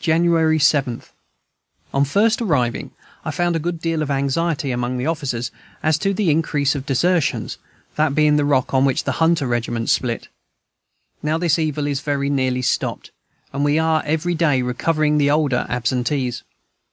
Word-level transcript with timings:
January 0.00 0.58
7. 0.58 1.02
On 1.94 2.04
first 2.04 2.42
arriving, 2.42 2.90
I 3.24 3.30
found 3.30 3.54
a 3.54 3.60
good 3.60 3.78
deal 3.80 4.02
of 4.02 4.10
anxiety 4.10 4.72
among 4.72 4.96
the 4.98 5.06
officers 5.06 5.52
as 5.84 5.96
to 5.98 6.12
the 6.12 6.30
increase 6.30 6.74
of 6.74 6.84
desertions, 6.84 7.58
that 7.94 8.12
being 8.12 8.34
the 8.34 8.44
rock 8.44 8.74
on 8.74 8.84
which 8.84 9.04
the 9.04 9.12
"Hunter 9.22 9.46
Regiment" 9.46 9.88
split. 9.88 10.26
Now 11.22 11.38
this 11.38 11.60
evil 11.60 11.86
is 11.86 12.00
very 12.00 12.28
nearly 12.28 12.62
stopped, 12.62 13.12
and 13.52 13.64
we 13.64 13.78
are 13.78 14.02
every 14.04 14.34
day 14.34 14.62
recovering 14.62 15.16
the 15.16 15.30
older 15.30 15.64
absentees. 15.68 16.42